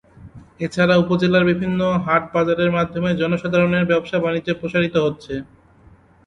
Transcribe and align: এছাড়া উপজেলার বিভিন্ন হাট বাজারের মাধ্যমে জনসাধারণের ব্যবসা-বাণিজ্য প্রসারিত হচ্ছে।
এছাড়া 0.59 0.95
উপজেলার 1.03 1.43
বিভিন্ন 1.51 1.79
হাট 2.05 2.23
বাজারের 2.33 2.69
মাধ্যমে 2.77 3.09
জনসাধারণের 3.21 3.89
ব্যবসা-বাণিজ্য 3.91 4.49
প্রসারিত 4.59 4.95
হচ্ছে। 5.05 5.33